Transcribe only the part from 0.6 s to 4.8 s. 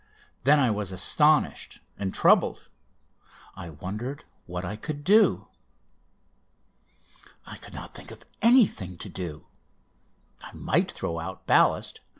was astonished and troubled. I wondered what I